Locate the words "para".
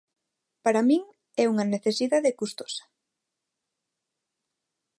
0.63-0.85